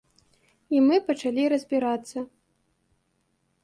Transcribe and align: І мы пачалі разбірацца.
І 0.77 0.81
мы 0.87 0.95
пачалі 1.11 1.43
разбірацца. 1.55 2.19